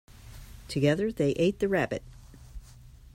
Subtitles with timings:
[0.67, 2.01] Together they ate the rabbit.